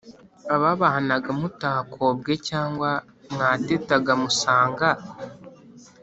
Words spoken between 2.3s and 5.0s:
Cyangwa mwatetaga musanga;